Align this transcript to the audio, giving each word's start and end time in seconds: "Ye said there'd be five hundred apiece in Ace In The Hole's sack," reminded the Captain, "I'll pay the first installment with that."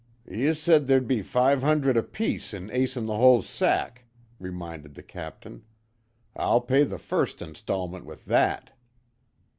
"Ye 0.27 0.55
said 0.55 0.87
there'd 0.87 1.05
be 1.07 1.21
five 1.21 1.61
hundred 1.61 1.95
apiece 1.95 2.55
in 2.55 2.71
Ace 2.71 2.97
In 2.97 3.05
The 3.05 3.17
Hole's 3.17 3.47
sack," 3.47 4.05
reminded 4.39 4.95
the 4.95 5.03
Captain, 5.03 5.61
"I'll 6.35 6.61
pay 6.61 6.85
the 6.85 6.97
first 6.97 7.39
installment 7.39 8.03
with 8.07 8.25
that." 8.25 8.71